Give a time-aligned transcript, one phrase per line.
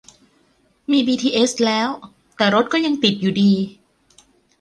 [0.91, 1.89] มีบีทีเอสแล้ว
[2.37, 3.51] แต่รถก็ยังติดอยู่ดี